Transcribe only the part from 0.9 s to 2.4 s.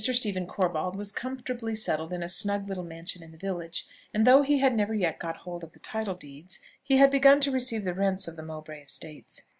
was comfortably settled in a